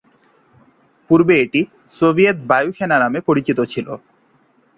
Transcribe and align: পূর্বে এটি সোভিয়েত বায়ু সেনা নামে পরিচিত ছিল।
পূর্বে 1.09 1.33
এটি 1.43 1.61
সোভিয়েত 1.97 2.37
বায়ু 2.49 2.69
সেনা 2.77 2.97
নামে 3.03 3.19
পরিচিত 3.27 3.59
ছিল। 3.71 3.87